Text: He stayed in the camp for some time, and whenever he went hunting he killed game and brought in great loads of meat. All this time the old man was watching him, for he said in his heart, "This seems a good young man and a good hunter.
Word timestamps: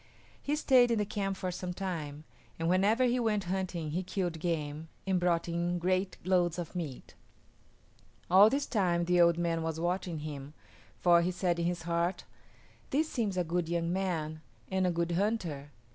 He 0.41 0.55
stayed 0.55 0.89
in 0.89 0.97
the 0.97 1.05
camp 1.05 1.37
for 1.37 1.51
some 1.51 1.75
time, 1.75 2.23
and 2.57 2.67
whenever 2.67 3.03
he 3.03 3.19
went 3.19 3.43
hunting 3.43 3.91
he 3.91 4.01
killed 4.01 4.39
game 4.39 4.89
and 5.05 5.19
brought 5.19 5.47
in 5.47 5.77
great 5.77 6.17
loads 6.25 6.57
of 6.57 6.75
meat. 6.75 7.13
All 8.27 8.49
this 8.49 8.65
time 8.65 9.05
the 9.05 9.21
old 9.21 9.37
man 9.37 9.61
was 9.61 9.79
watching 9.79 10.21
him, 10.21 10.55
for 10.97 11.21
he 11.21 11.29
said 11.29 11.59
in 11.59 11.65
his 11.67 11.83
heart, 11.83 12.23
"This 12.89 13.09
seems 13.09 13.37
a 13.37 13.43
good 13.43 13.69
young 13.69 13.93
man 13.93 14.41
and 14.71 14.87
a 14.87 14.91
good 14.91 15.11
hunter. 15.11 15.69